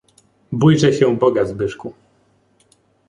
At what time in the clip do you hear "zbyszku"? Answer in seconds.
1.45-1.93